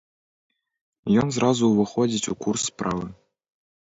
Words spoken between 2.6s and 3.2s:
справы.